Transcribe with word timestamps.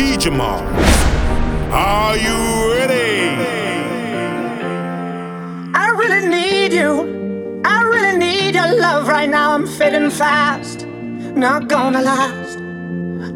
DJ. 0.00 0.30
Are 1.72 2.16
you 2.16 2.36
ready? 2.72 3.36
I 5.74 5.88
really 6.00 6.26
need 6.26 6.72
you. 6.72 7.62
I 7.66 7.82
really 7.82 8.16
need 8.16 8.54
your 8.54 8.80
love 8.80 9.08
right 9.08 9.28
now. 9.28 9.52
I'm 9.52 9.66
fading 9.66 10.08
fast. 10.08 10.86
Not 11.44 11.68
gonna 11.68 12.00
last. 12.00 12.56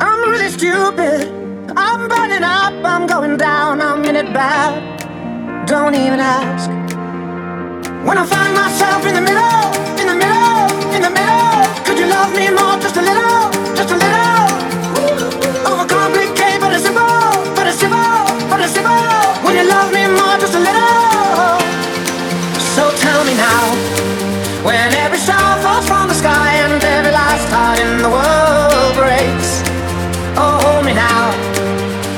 I'm 0.01 0.21
really 0.31 0.49
stupid. 0.49 1.29
I'm 1.77 2.09
burning 2.09 2.45
up. 2.59 2.73
I'm 2.93 3.07
going 3.07 3.37
down. 3.37 3.83
I'm 3.83 4.03
in 4.07 4.17
it 4.17 4.33
bad. 4.33 4.73
Don't 5.67 5.95
even 5.95 6.19
ask. 6.19 6.71
When 8.09 8.17
I 8.17 8.25
find 8.25 8.55
myself 8.55 9.05
in 9.05 9.15
the 9.19 9.25
middle, 9.29 9.67
in 10.01 10.07
the 10.13 10.19
middle, 10.23 10.61
in 10.97 11.03
the 11.03 11.13
middle, 11.19 11.85
could 11.85 11.99
you 11.99 12.07
love 12.07 12.33
me 12.35 12.49
more? 12.59 12.77
Just 12.81 12.97
a 12.97 13.03
little, 13.03 13.53
just 13.77 13.91
a 13.91 13.97
little. 13.97 14.34
The 28.05 28.11
world 28.11 28.95
breaks. 29.01 29.51
Oh, 30.37 30.61
hold 30.65 30.85
me 30.85 30.93
now. 30.93 31.25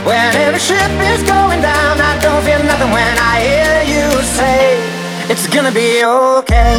When 0.05 0.35
every 0.45 0.59
ship 0.59 0.93
is 1.13 1.23
going 1.23 1.61
down, 1.63 1.95
I 2.01 2.19
don't 2.19 2.43
feel 2.43 2.63
nothing 2.71 2.91
when 2.91 3.15
I 3.33 3.35
hear 3.49 3.75
you 3.95 4.07
say, 4.39 4.83
It's 5.31 5.47
gonna 5.47 5.71
be 5.71 6.03
okay. 6.05 6.75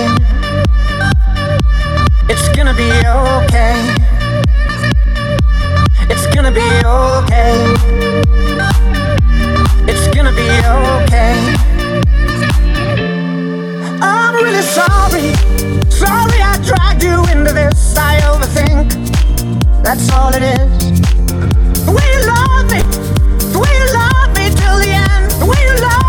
It's 2.27 2.47
gonna 2.55 2.75
be 2.83 2.89
okay. 3.23 3.77
It's 6.11 6.27
gonna 6.35 6.51
be 6.51 6.69
okay. 6.83 7.55
It's 9.91 10.07
gonna 10.15 10.35
be 10.41 10.49
okay. 10.75 11.35
I'm 14.01 14.33
really 14.35 14.65
sorry. 14.77 15.56
Sorry 15.97 16.39
I 16.39 16.59
dragged 16.63 17.01
you 17.01 17.25
into 17.31 17.51
this. 17.53 17.97
I 17.97 18.19
overthink. 18.29 18.93
That's 19.83 20.11
all 20.11 20.31
it 20.31 20.43
is. 20.43 21.01
The 21.85 21.91
way 21.91 22.05
you 22.13 22.21
love 22.29 22.69
me, 22.69 22.81
the 23.51 23.57
way 23.57 23.73
you 23.81 23.87
love 23.97 24.29
me 24.37 24.45
till 24.61 24.77
the 24.77 24.93
end, 24.93 25.31
the 25.41 25.47
way 25.47 25.57
you 25.57 25.75
love 25.81 26.06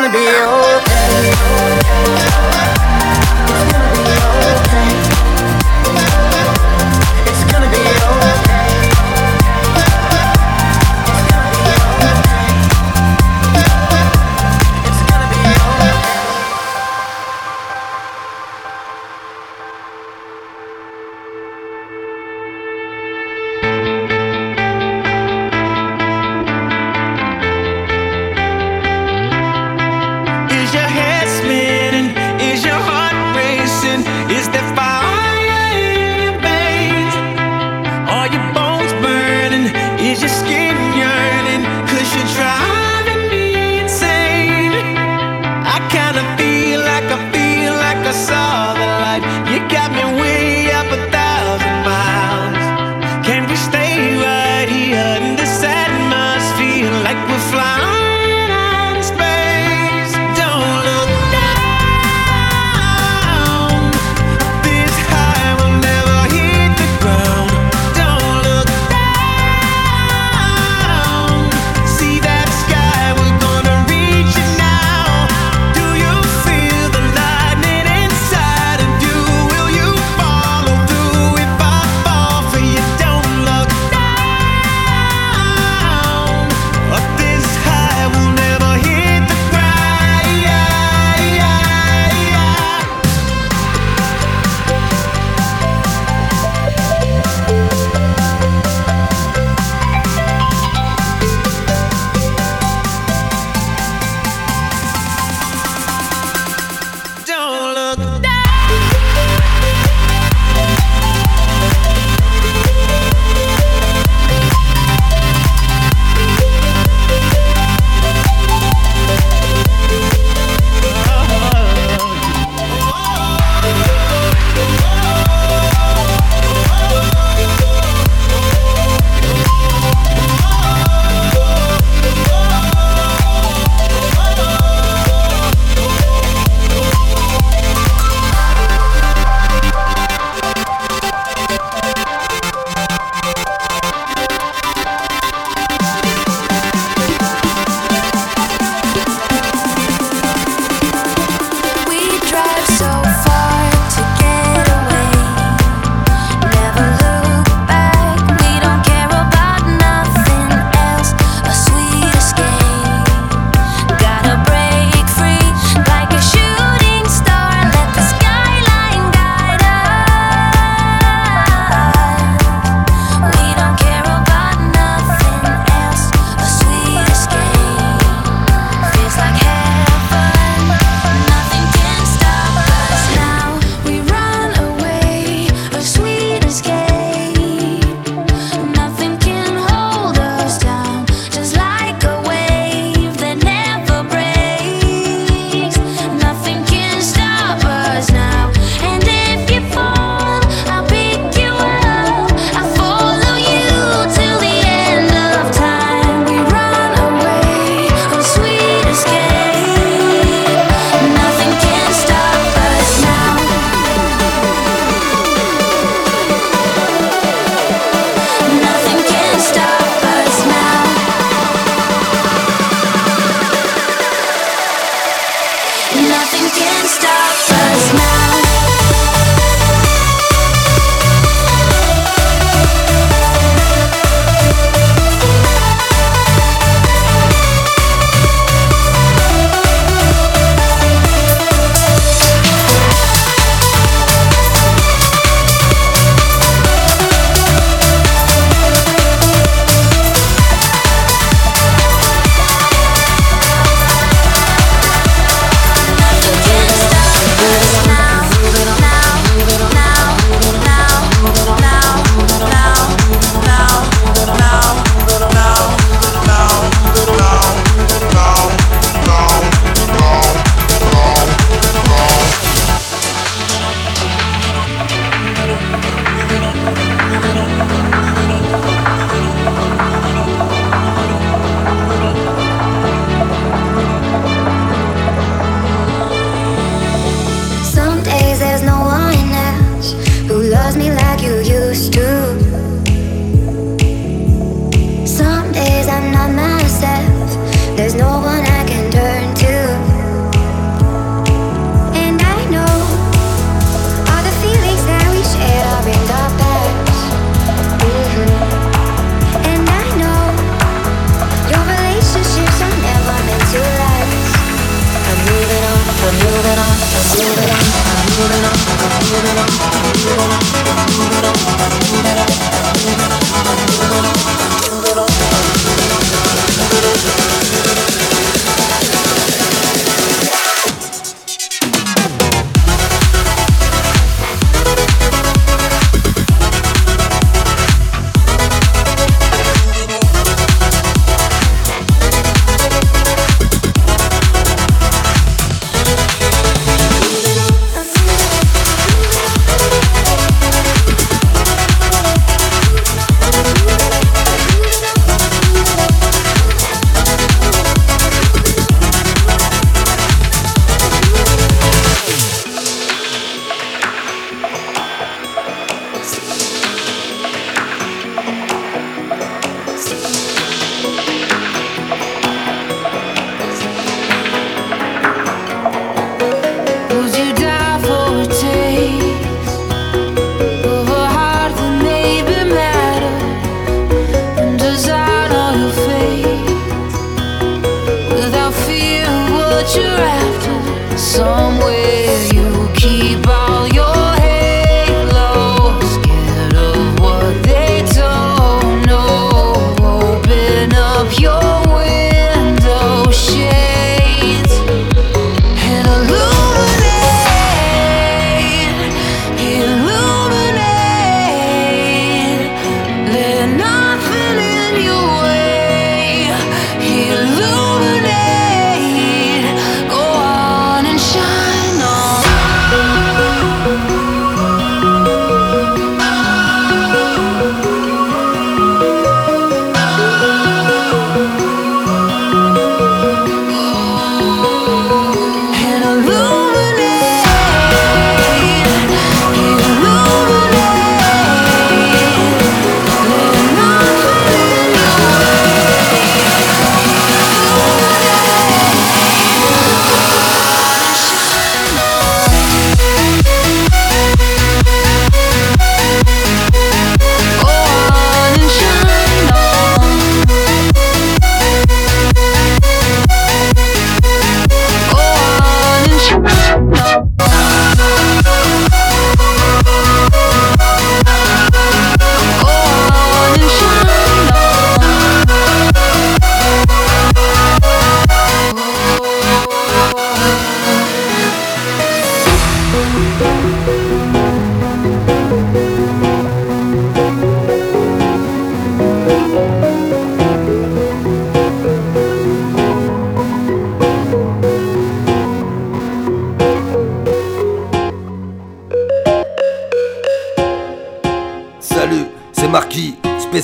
gonna 0.00 0.12
be 0.12 0.28
okay. 0.28 1.78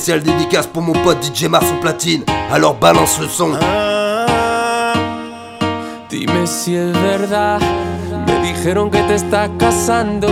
spéciale 0.05 0.21
dédicace 0.21 0.67
pour 0.67 0.83
mon 0.83 0.93
pote 0.93 1.17
DJ 1.23 1.45
Marceau 1.45 1.77
Platine. 1.81 2.23
Alors 2.51 2.75
balance 2.75 3.19
le 3.19 3.27
son. 3.27 3.53
Ah, 3.59 4.93
dime 6.11 6.45
si 6.45 6.75
es 6.75 6.93
verdad. 6.93 7.59
Me 8.27 8.39
dijeron 8.47 8.91
que 8.91 9.01
te 9.01 9.15
estás 9.15 9.49
casando. 9.57 10.27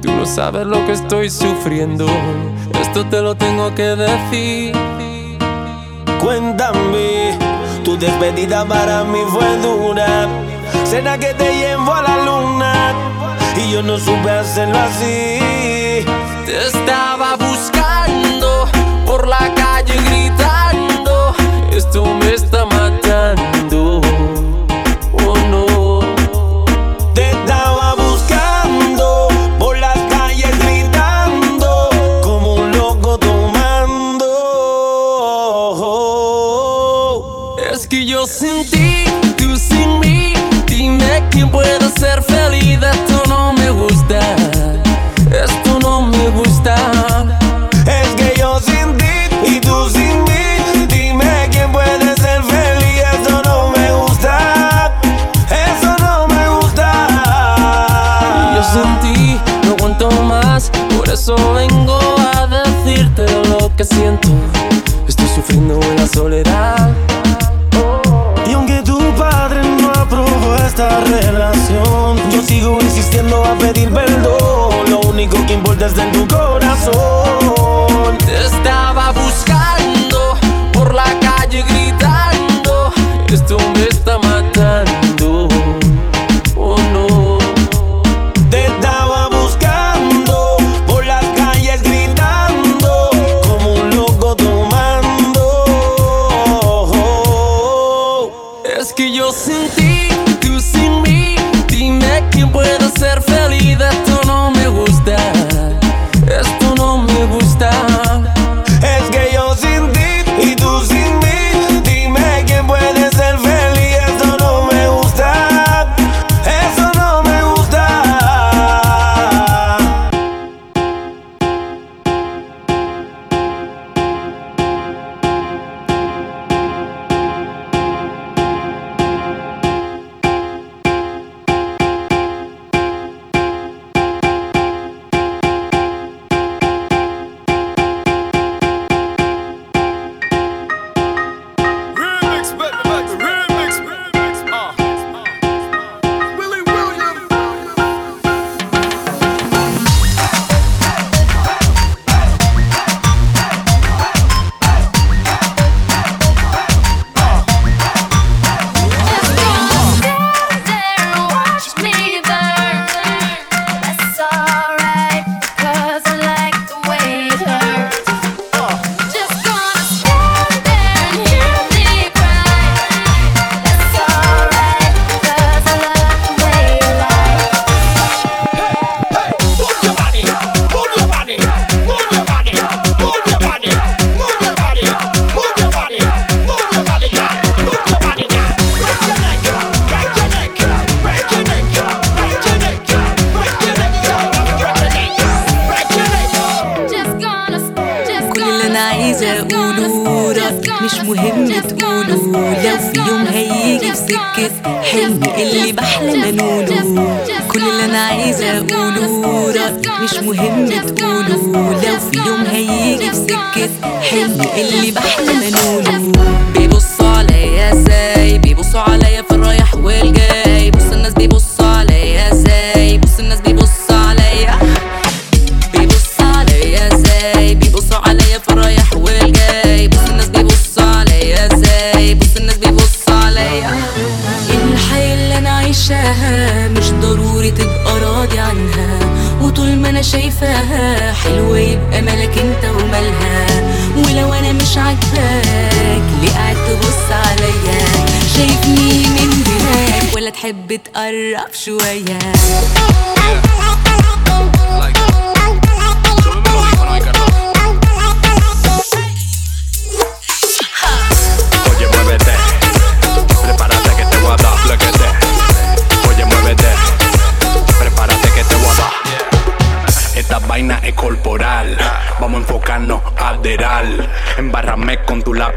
Tú 0.00 0.12
no 0.12 0.24
sabes 0.24 0.64
lo 0.66 0.86
que 0.86 0.92
estoy 0.92 1.30
sufriendo. 1.30 2.06
Esto 2.80 3.04
te 3.06 3.20
lo 3.20 3.34
tengo 3.34 3.74
que 3.74 3.96
decir. 3.96 4.72
Cuéntame, 6.20 7.36
tu 7.82 7.98
despedida 7.98 8.64
para 8.66 9.02
mí 9.02 9.18
fue 9.30 9.56
dura. 9.56 10.28
Será 10.84 11.18
que 11.18 11.34
te 11.34 11.56
llevo 11.56 11.92
a 11.92 12.02
la 12.02 12.24
luna 12.24 12.94
y 13.56 13.72
yo 13.72 13.82
no 13.82 13.98
supe 13.98 14.30
hacerlo 14.30 14.78
así. 14.78 16.04
Te 16.46 16.66
estaba 16.68 17.36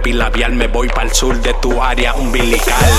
labial, 0.10 0.54
me 0.54 0.68
voy 0.68 0.90
para 0.90 1.04
el 1.04 1.14
sur 1.14 1.40
de 1.42 1.54
tu 1.62 1.82
área 1.82 2.16
umbilical. 2.16 2.92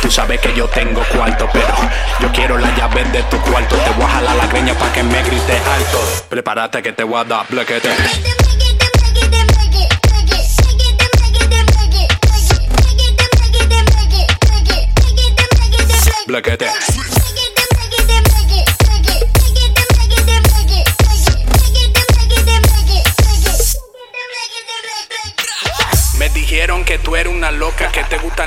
Tú 0.00 0.10
sabes 0.10 0.40
que 0.40 0.54
yo 0.54 0.66
tengo 0.68 1.02
cuarto, 1.14 1.48
pero 1.52 1.74
yo 2.20 2.32
quiero 2.32 2.56
la 2.56 2.74
llave 2.74 3.04
de 3.04 3.22
tu 3.24 3.38
cuarto. 3.42 3.76
Te 3.76 3.90
voy 3.90 4.04
a 4.04 4.08
jalar 4.08 4.36
la 4.36 4.46
greña 4.46 4.74
pa' 4.74 4.90
que 4.92 5.02
me 5.02 5.22
grites 5.22 5.60
alto. 5.66 6.00
Prepárate 6.28 6.82
que 6.82 6.92
te 6.92 7.04
voy 7.04 7.20
a 7.20 7.24
dar 7.24 7.46
blequete. 7.48 7.90
Blequete. 16.26 16.95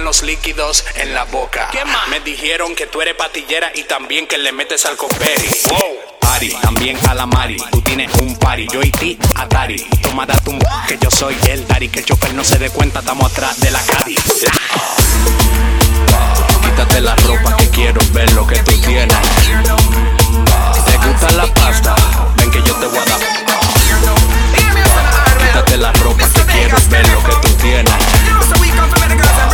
Los 0.09 0.23
líquidos 0.23 0.85
en 0.95 1.13
la 1.13 1.23
boca. 1.25 1.69
¿Qué 1.71 1.85
más? 1.85 2.07
Me 2.07 2.19
dijeron 2.21 2.73
que 2.73 2.87
tú 2.87 2.99
eres 2.99 3.13
patillera 3.13 3.71
y 3.75 3.83
también 3.83 4.25
que 4.25 4.39
le 4.39 4.51
metes 4.51 4.83
al 4.87 4.97
coperi. 4.97 5.47
Wow. 5.69 6.31
Ari, 6.33 6.49
también 6.63 6.97
a 7.07 7.13
la 7.13 7.27
Mari. 7.27 7.57
Tú 7.69 7.79
tienes 7.83 8.11
un 8.15 8.35
party, 8.39 8.67
yo 8.73 8.81
y 8.81 8.89
ti, 8.89 9.19
Atari. 9.35 9.77
Toma 10.01 10.25
da 10.25 10.33
tu 10.43 10.49
m- 10.49 10.59
que 10.87 10.97
yo 10.97 11.11
soy 11.11 11.37
el 11.47 11.67
Dari. 11.67 11.89
Que 11.89 11.99
el 11.99 12.05
chofer 12.05 12.33
no 12.33 12.43
se 12.43 12.57
dé 12.57 12.71
cuenta, 12.71 13.01
estamos 13.01 13.31
atrás 13.31 13.59
de 13.59 13.69
la 13.69 13.79
Cadi. 13.85 14.15
Quítate 16.63 17.01
la 17.01 17.15
ropa 17.15 17.55
que 17.57 17.69
quiero 17.69 18.01
ver 18.11 18.31
lo 18.33 18.47
que 18.47 18.57
tú 18.63 18.71
tienes. 18.81 19.15
¿Te 20.87 20.97
gusta 21.07 21.29
la 21.33 21.45
pasta? 21.53 21.95
Ven 22.35 22.49
que 22.49 22.63
yo 22.63 22.73
te 22.77 22.87
voy 22.87 22.97
a 22.97 23.05
dar. 23.05 23.19
Quítate 25.39 25.77
la 25.77 25.91
ropa 25.93 26.27
que 26.33 26.41
quiero 26.51 26.77
ver 26.89 27.07
lo 27.09 27.23
que 27.23 27.31
tú 27.47 27.48
tienes. 27.61 27.93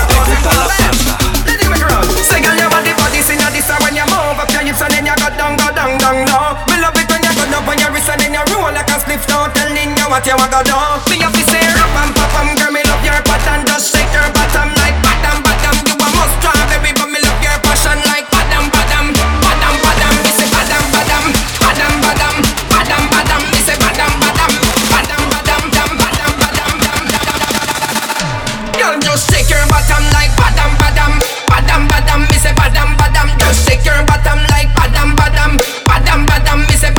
¿Te 0.08 0.16
gusta 0.16 0.54
la 0.54 0.64
pasta? 0.68 0.86
Say 2.30 2.42
girl, 2.42 2.58
your 2.58 2.70
body 2.70 2.94
body 2.94 3.22
when 3.84 3.96
you 3.96 4.06
move 4.06 4.40
up 4.40 4.50
your 4.52 4.62
hips 4.62 4.82
and 4.82 4.92
then 4.94 5.06
you 5.06 5.16
go 5.16 5.28
low. 6.26 6.58
Love 6.82 6.98
it 6.98 7.10
when 7.10 7.22
you 7.24 7.34
go 7.36 7.44
up 7.58 7.68
on 7.68 7.78
your 7.80 7.92
wrist 7.92 8.10
and 8.10 8.22
then 8.22 8.34
you 8.34 8.44
roll 8.54 8.72
like 8.74 8.90
a 8.90 8.98
you 9.98 10.08
what 10.10 10.26
you 10.26 10.36
want 10.38 10.52
go 10.52 10.62
do. 10.64 10.76
Me 11.10 11.18
have 11.24 11.34
to 11.34 11.44
say 11.50 11.62
rap 11.62 11.96
and 12.04 12.14
pop 12.16 12.34
'em, 12.40 12.56
girl. 12.56 12.72
Me 12.72 12.82
love 12.84 13.04
your 13.06 13.22
pattern, 13.26 13.66
just 13.66 13.94
shake 13.96 14.12
your 14.14 14.30
bottom, 14.34 14.75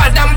Adam 0.07 0.36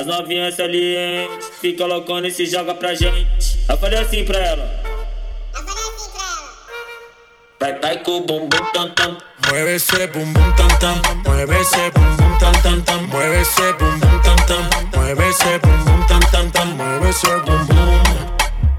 As 0.00 0.06
novinhas 0.06 0.58
ali, 0.58 0.96
hein? 0.96 1.28
Se 1.60 1.74
colocando 1.74 2.26
e 2.26 2.30
se 2.30 2.46
joga 2.46 2.74
pra 2.74 2.94
gente. 2.94 3.58
Eu 3.68 3.76
falei 3.76 3.98
assim 3.98 4.24
pra 4.24 4.38
ela. 4.38 4.80
Eu 5.52 5.60
assim 5.60 6.10
pra 6.10 6.22
ela. 6.24 6.50
Vai, 7.60 7.78
vai 7.80 8.02
com 8.02 8.12
o 8.12 8.20
bumbum 8.22 8.48
tam 8.72 8.88
tam. 8.94 9.18
Mueve 9.46 9.74
esse 9.74 10.06
bumbum 10.06 10.52
tam 10.56 10.68
tam. 10.78 10.96
Mueve 11.26 11.54
esse 11.60 11.90
bumbum 11.90 12.38
tam 12.38 12.52
tam 12.62 12.80
tam. 12.80 13.06
Mueve 13.08 13.42
esse 13.42 13.72
bumbum 13.74 14.22
tam 14.22 14.36
tam. 14.46 14.62
Mueve 14.96 15.28
esse 15.28 15.58
bumbum 15.58 16.06
tam 16.08 16.20
tam 16.32 16.50
tam. 16.50 16.66
Mueve 16.76 17.10
esse 17.10 17.26
bumbum. 17.26 18.00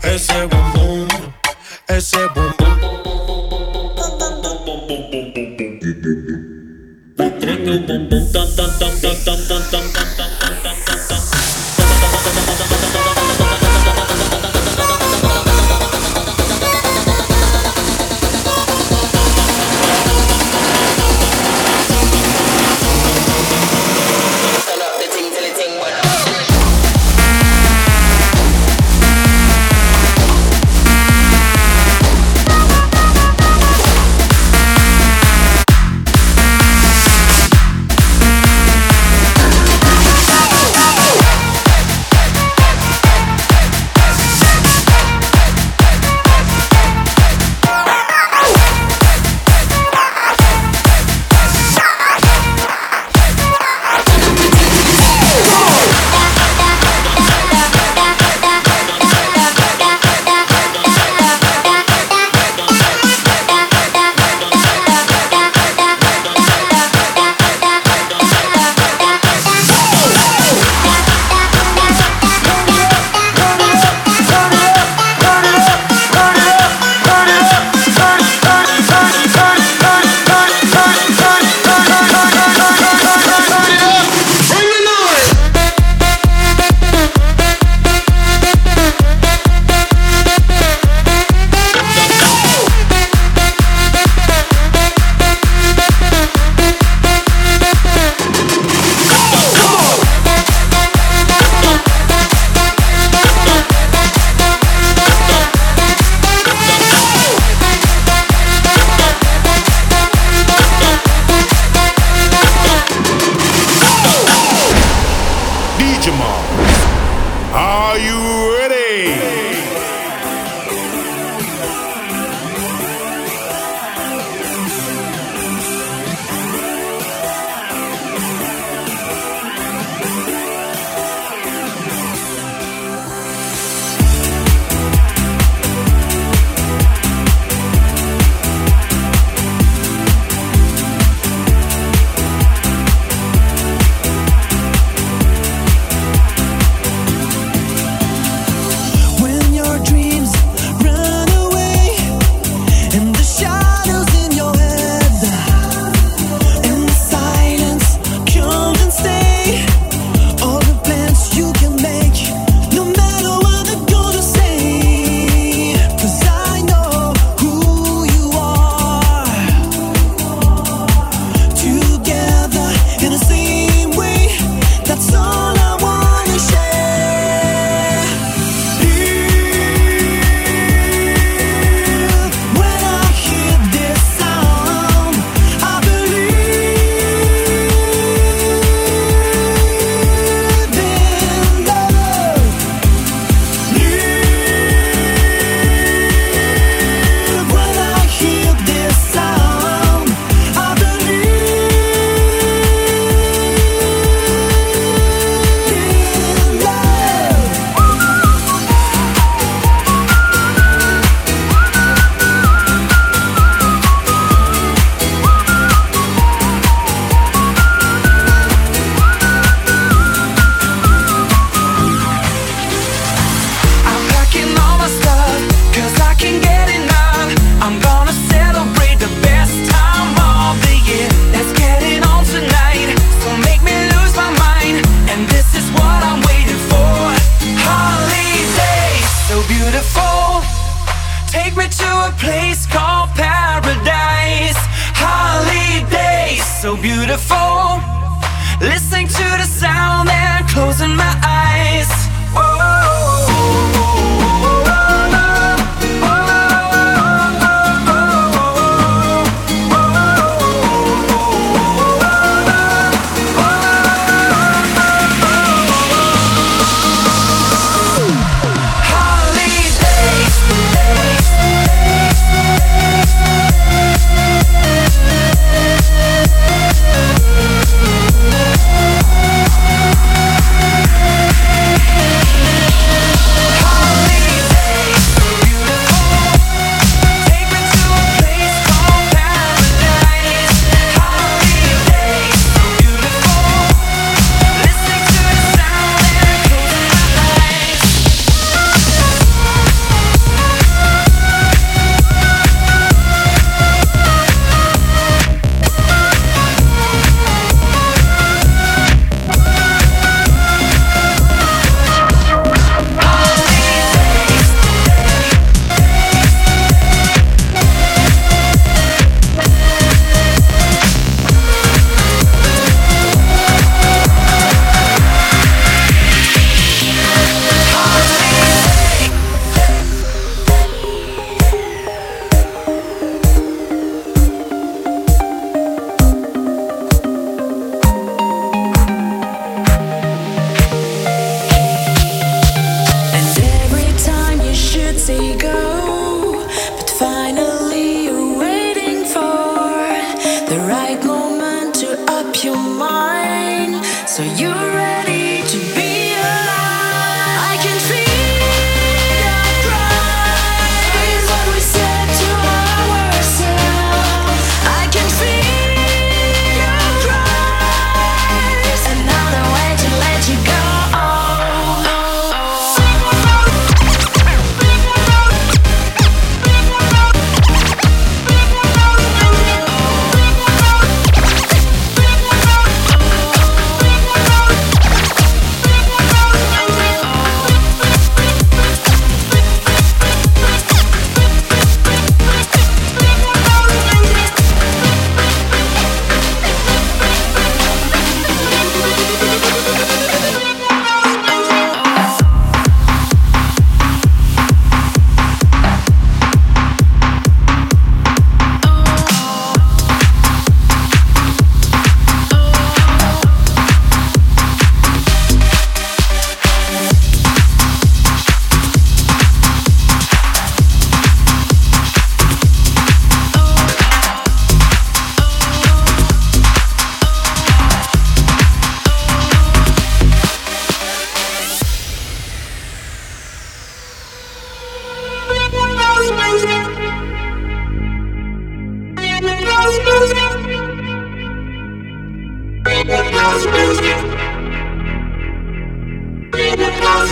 Esse 0.04 0.48
bumbum. 0.48 1.08
Esse 1.88 2.30
bumbum. 2.30 2.72
Vai, 7.16 7.30
treme 7.40 7.76
o 7.76 7.80
bumbum 7.80 8.32
tam 8.34 8.56
tam 8.56 8.80
tam 8.80 9.00
tam 9.02 9.16
tam. 9.24 9.41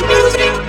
We 0.10 0.69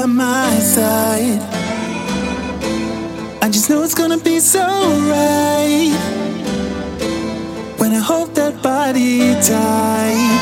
by 0.00 0.06
my 0.06 0.58
side, 0.60 1.40
I 3.42 3.48
just 3.50 3.68
know 3.68 3.82
it's 3.82 3.94
gonna 3.94 4.18
be 4.18 4.38
so 4.38 4.64
right. 5.10 5.90
When 7.78 7.90
I 7.92 8.02
hold 8.10 8.34
that 8.36 8.62
body 8.62 9.34
tight. 9.48 10.38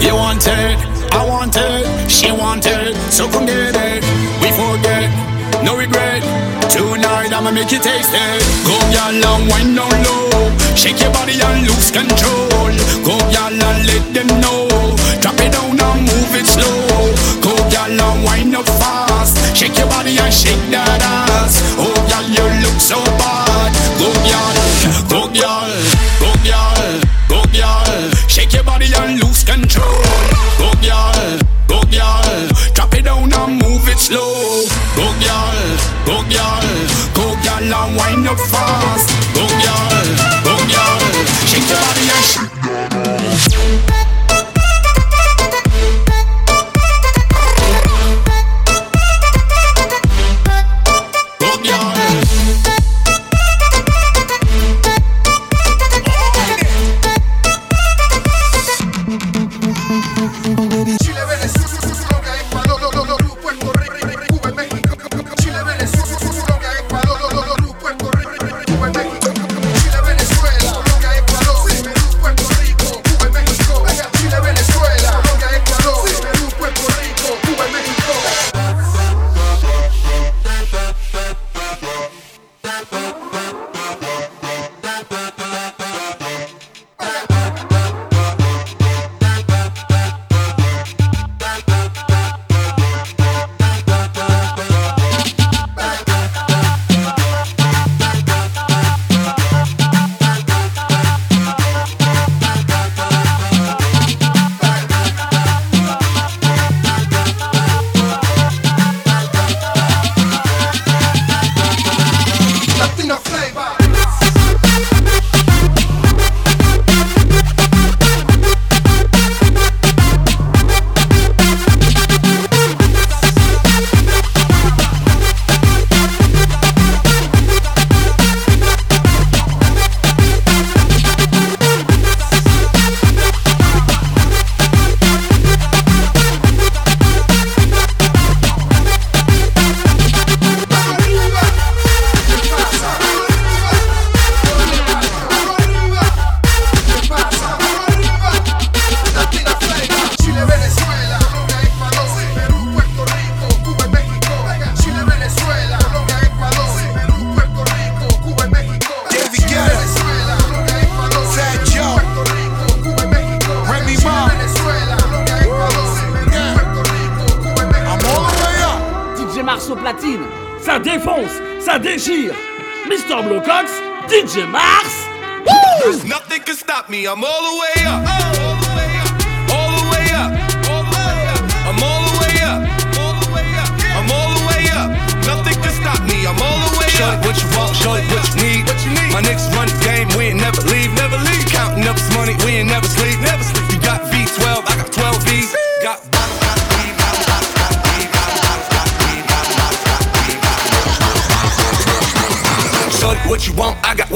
You 0.00 0.14
want 0.14 0.46
it, 0.46 0.76
I 1.12 1.20
want 1.28 1.56
it, 1.56 1.84
she 2.10 2.32
want 2.32 2.64
it, 2.66 2.94
so 3.12 3.28
come 3.28 3.44
get 3.46 3.76
it. 3.88 4.02
We 4.40 4.48
forget, 4.60 5.08
no 5.66 5.76
regret. 5.76 6.22
Tonight 6.72 7.32
I'ma 7.36 7.50
make 7.50 7.72
you 7.72 7.80
taste 7.80 8.14
it. 8.24 8.40
Go 8.64 8.76
y'all 8.94 9.14
long, 9.24 9.42
wine 9.50 9.74
down 9.76 9.96
low. 10.06 10.48
Shake 10.80 11.00
your 11.00 11.12
body 11.12 11.36
and 11.48 11.66
lose 11.68 11.90
control. 11.90 12.72
Go 13.04 13.14
y'all 13.34 13.52
and 13.68 13.80
let 13.88 14.04
them 14.16 14.28
know. 14.40 14.68
Drop 15.20 15.38
it 15.44 15.52
down 15.52 15.76
and 15.78 16.00
move 16.08 16.32
it 16.40 16.46
slow. 16.46 17.43
Y'all 17.72 17.90
and 17.90 18.24
wind 18.24 18.54
up 18.54 18.66
fast. 18.80 19.56
Shake 19.56 19.76
your 19.78 19.88
body 19.88 20.16
and 20.18 20.32
shake 20.32 20.60
that 20.70 21.00
ass. 21.02 21.62
Oh 21.78 21.94
y'all, 22.10 22.26
you 22.28 22.46
look 22.64 22.78
so 22.80 22.98
bad. 23.20 23.70
Go 23.98 24.08
y'all, 24.28 24.56
go 25.08 25.20
y'all, 25.32 25.70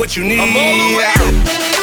what 0.08 0.16
you 0.16 0.24
need. 0.24 1.77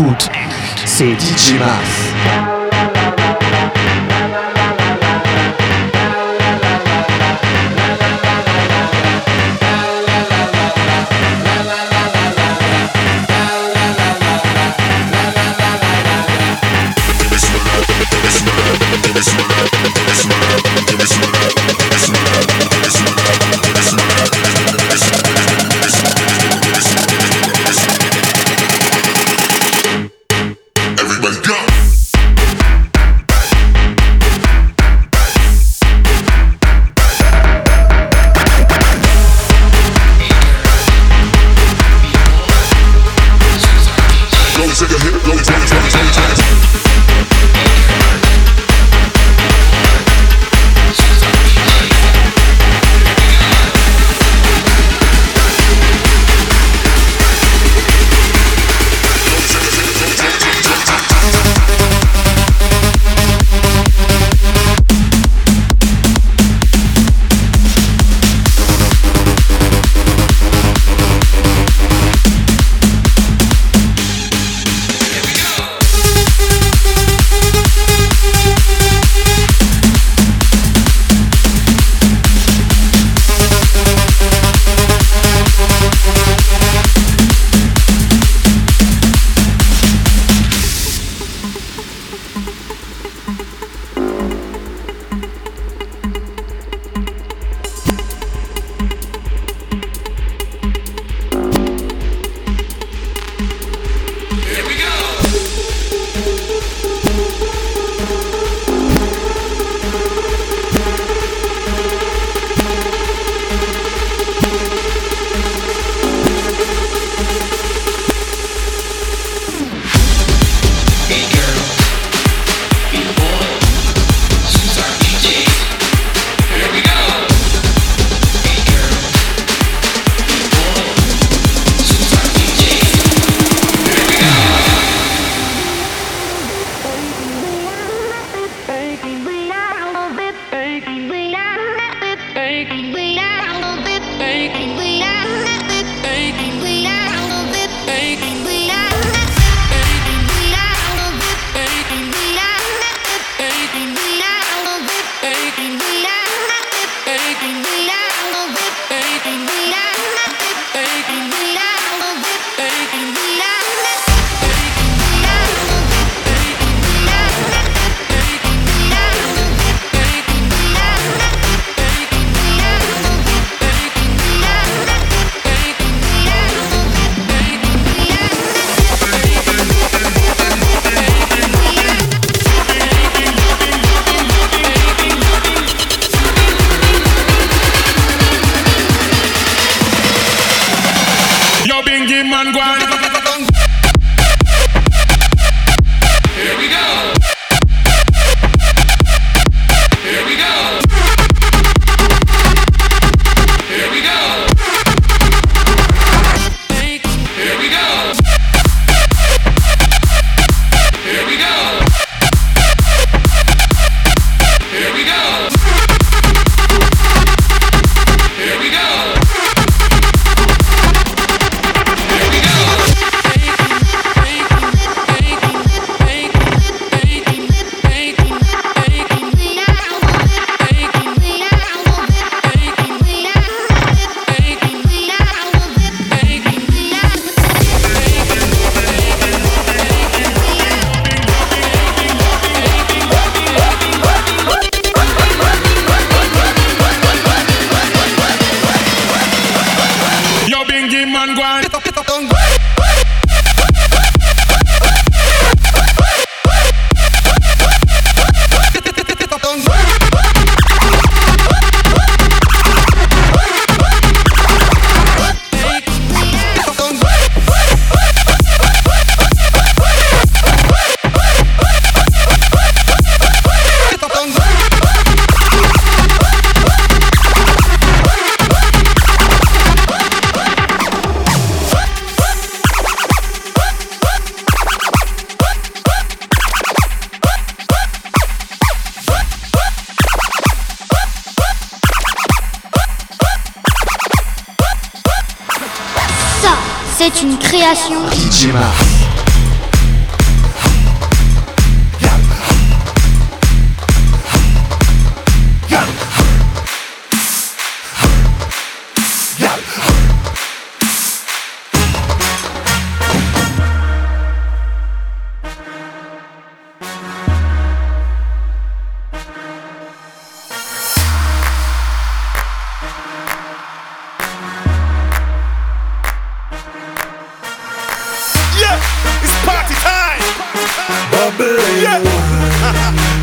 gut. 0.00 0.30
Seiji 0.86 1.34
Jimas. 1.36 1.99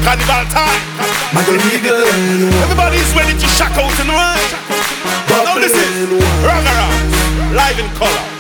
Carnival 0.08 0.46
time. 0.46 0.80
Everybody's 2.64 3.14
ready 3.14 3.34
to 3.34 3.46
shock 3.46 3.76
out 3.76 3.92
and 4.00 4.08
run. 4.08 4.40
Now 5.44 5.60
this 5.60 5.74
is 5.74 6.08
Rangara, 6.48 7.54
live 7.54 7.78
in 7.78 7.94
color. 7.98 8.37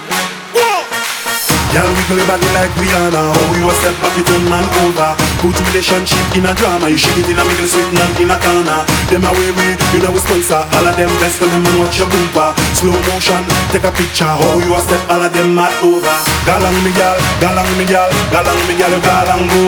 Girl, 1.77 1.93
wiggle 1.93 2.17
your 2.17 2.25
body 2.25 2.49
like 2.57 2.73
Rihanna 2.73 3.21
How 3.21 3.53
you 3.53 3.69
a 3.69 3.73
step 3.77 3.93
back, 4.01 4.09
you 4.17 4.25
turn 4.25 4.41
man 4.49 4.65
over 4.81 5.13
Put 5.45 5.53
relationship 5.69 6.25
in 6.33 6.49
a 6.49 6.53
drama 6.57 6.89
You 6.89 6.97
shake 6.97 7.21
it 7.21 7.29
in 7.29 7.37
a 7.37 7.45
middle, 7.45 7.69
sweet 7.69 7.93
and 7.93 8.17
in 8.17 8.33
a 8.33 8.37
corner 8.41 8.81
Them 9.13 9.21
a 9.21 9.29
way 9.29 9.53
you 9.93 10.01
know 10.01 10.09
we 10.09 10.17
sponsor 10.17 10.57
All 10.57 10.87
of 10.89 10.97
them 10.97 11.13
best 11.21 11.37
when 11.37 11.53
them 11.53 11.61
man 11.61 11.77
watch 11.77 12.01
your 12.01 12.09
bumper 12.09 12.57
Slow 12.73 12.97
motion, 13.13 13.45
take 13.69 13.85
a 13.85 13.93
picture 13.93 14.25
How 14.25 14.57
you 14.57 14.73
a 14.73 14.81
step, 14.81 15.05
all 15.05 15.21
of 15.21 15.29
them 15.29 15.53
mad 15.53 15.69
over 15.85 16.17
Galang 16.49 16.81
me 16.81 16.89
gal, 16.97 17.13
galang 17.37 17.69
me 17.77 17.85
gal 17.85 18.09
Galang 18.33 18.57
me 18.65 18.73
gal, 18.73 18.93
galang 18.97 19.45
go 19.45 19.61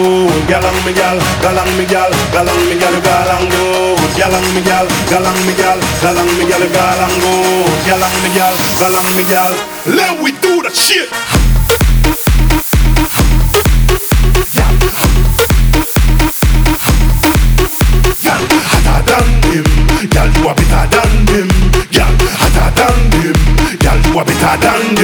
Galang 0.49 0.80
me 0.82 0.91
gal, 0.97 1.18
galang 1.45 1.72
me 1.78 1.86
gal 1.86 2.10
Galang 2.34 2.62
me 2.66 2.74
gal, 2.74 2.95
galang 3.05 3.45
go 3.53 3.93
Galang 4.18 4.49
me 4.57 4.62
gal, 4.66 4.86
galang 5.14 5.39
me 5.45 5.53
gal 5.53 5.78
Galang 6.01 6.32
me 6.41 6.43
gal, 6.49 6.64
galang 6.74 7.16
go 7.22 7.34
Galang 7.86 8.18
me 8.18 8.30
gal, 8.34 8.55
galang 8.82 9.10
me 9.14 9.24
gal 9.30 9.53
Let 9.93 10.18
we 10.26 10.34
do 10.41 10.66
that 10.66 10.74
shit. 10.74 11.38
Better 24.57 24.95
than 24.95 24.98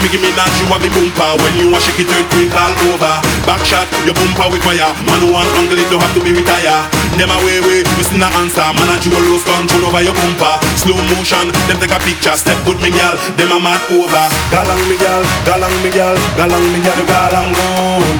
Nicki 0.00 0.16
Minaj, 0.16 0.48
you 0.56 0.66
have 0.72 0.80
the 0.80 0.88
bumper 0.88 1.30
When 1.44 1.52
you 1.60 1.68
a 1.68 1.78
shake 1.80 2.00
it, 2.00 2.08
earthquake 2.08 2.56
all 2.56 2.72
over 2.88 3.14
Back 3.44 3.60
shot, 3.68 3.84
your 4.08 4.16
bumper 4.16 4.48
with 4.48 4.64
fire 4.64 4.88
Man 5.04 5.20
who 5.20 5.28
want 5.36 5.48
angle 5.60 5.76
don't 5.92 6.00
have 6.00 6.14
to 6.16 6.20
be 6.24 6.32
retire 6.32 6.80
Them 7.20 7.28
away, 7.28 7.60
way, 7.60 7.84
we 7.84 8.02
still 8.08 8.16
not 8.16 8.32
answer 8.40 8.64
Man 8.64 8.88
a 8.88 8.96
jewel 8.96 9.20
control 9.44 9.92
over 9.92 10.00
your 10.00 10.16
bumper 10.16 10.56
Slow 10.80 10.96
motion, 11.12 11.52
them 11.68 11.76
take 11.76 11.92
a 11.92 12.00
picture 12.00 12.32
Step 12.32 12.56
with 12.64 12.80
me, 12.80 12.88
gal, 12.96 13.12
them 13.36 13.52
a 13.52 13.58
mad 13.60 13.80
over 13.92 14.24
Galang 14.48 14.80
me, 14.88 14.96
gal, 14.96 15.20
galang 15.44 15.76
me, 15.84 15.92
gal 15.92 16.16
Galang 16.32 16.64
me, 16.72 16.80
you 16.80 17.04
galang 17.04 17.52
go 17.52 17.68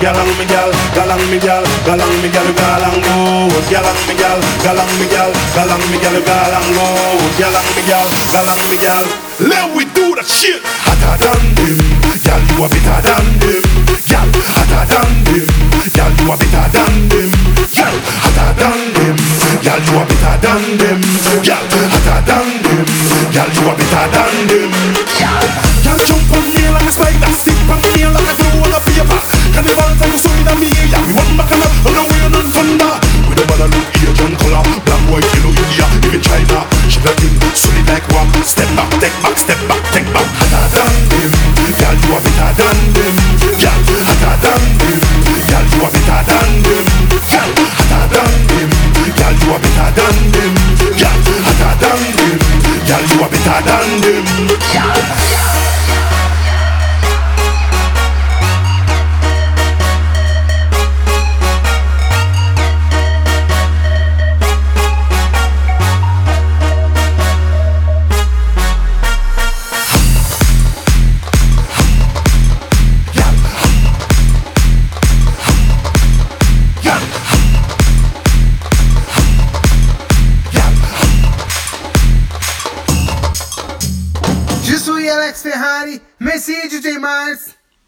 Galang 0.04 0.32
me, 0.36 0.44
gal, 0.44 0.70
galang 0.92 1.24
me, 1.32 1.38
gal 1.40 1.64
Galang 1.88 2.12
me, 2.20 2.28
you 2.28 2.52
galang 2.60 2.98
go 3.00 3.16
Galang 3.72 4.00
me, 4.04 4.14
gal, 4.20 4.38
galang 4.60 4.92
me, 5.00 5.06
gal 5.08 5.30
Galang 5.56 5.84
me, 5.88 5.96
you 5.96 6.20
galang 6.28 6.68
go 6.76 6.86
Galang 7.40 7.68
me, 7.72 7.82
gal, 7.88 8.08
galang 8.36 8.62
me, 8.68 8.76
gal 8.84 9.29
Let 9.40 9.72
we 9.72 9.88
do 9.96 10.12
that 10.20 10.28
shit. 10.28 10.60
Hotter 10.84 11.16
than 11.16 11.40
them, 11.56 11.80
girl, 12.20 12.40
you 12.44 12.60
a 12.60 12.66
better 12.68 13.00
than 13.00 13.24
them. 13.40 13.64
Girl, 14.04 14.28
hotter 14.52 14.84
than 14.84 15.08
them, 15.24 15.48
girl, 15.96 16.12
you 16.12 16.28
a 16.28 16.34
better 16.36 16.68
than 16.76 16.94
them. 17.08 17.30
Girl, 17.72 17.96
hotter 18.20 18.52
than 18.60 18.80
them, 18.92 19.16
girl, 19.64 19.80
you 19.80 19.96
a 19.96 20.02
better 20.04 20.36
than 20.44 20.64
them. 20.76 21.00
Girl, 21.40 21.64
hotter 21.88 22.20
than 22.20 22.48
them, 22.68 22.84
girl, 23.32 23.48
you 23.48 23.64
a 23.64 23.72
better 23.80 24.04
than 24.12 24.34
them. 24.44 24.70
Girl, 25.08 25.98
jump 26.04 26.32
on 26.36 26.44
me 26.44 26.64
like 26.76 26.84
a 26.84 26.92
spider, 26.92 27.32
sit 27.32 27.56
on 27.64 27.80
me 27.80 28.12
like 28.12 28.28
a 28.28 28.34
glue 28.36 28.60
on 28.60 28.76
a 28.76 28.80
paper. 28.84 29.20
Carnival 29.56 29.92
time 29.96 30.16
so 30.20 30.28
in 30.36 30.52
a 30.52 30.54
me, 30.60 30.68
yeah, 30.92 31.00
we 31.00 31.16
want 31.16 31.32
back 31.40 31.48
on 31.48 31.96
the 31.96 32.02
way 32.12 32.20
on 32.28 32.36
thunder. 32.44 32.92
We 33.24 33.32
don't 33.40 33.48
bother 33.48 33.72
look 33.72 33.88
Asian 34.04 34.36
color, 34.36 34.60
black, 34.84 35.00
white, 35.08 35.24
yellow, 35.32 35.56
India, 35.56 35.88
even 36.04 36.20
China 36.20 36.60
the 37.02 37.12
thing, 37.16 37.36
straight 37.54 37.86
like 37.88 38.06
one. 38.12 38.28
Step 38.44 38.68
back, 38.76 38.90
take 39.00 39.16
back, 39.22 39.36
step 39.38 39.60
back, 39.68 39.82
take 39.92 40.08
back. 40.12 40.26
Hotter 40.36 40.66
than 40.74 40.94
them, 41.08 41.30
girl, 41.80 41.96
you 41.96 42.10
are 42.16 42.22
better 42.24 42.50
than 42.60 42.78
them. 42.96 43.14
Girl, 43.60 43.80
hotter 44.04 44.36
than 44.44 44.62
them, 44.80 45.00
girl, 45.48 45.64
you 45.70 45.80
are 45.84 45.92
better 45.92 46.20
than 46.28 46.50
them. 46.64 46.84
Girl, 47.30 47.50
hotter 47.76 48.04
than 48.12 48.32
them, 48.48 48.70
girl, 49.16 49.34
you 49.40 49.50
are 49.54 49.60
better 49.60 49.90
than 49.96 50.16
them. 50.34 50.52
Girl, 51.00 51.18
hotter 51.46 51.74
than 51.80 52.02
them, 52.18 52.38
girl, 52.88 53.04
you 53.10 53.18
are 53.24 53.30
better 53.30 53.58
than 53.64 53.88
them. 54.00 54.24
Girl. 54.72 55.49